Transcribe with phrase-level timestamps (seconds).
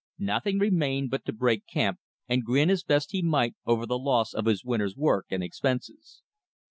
[0.17, 4.33] Nothing remained but to break camp and grin as best he might over the loss
[4.33, 6.23] of his winter's work and expenses.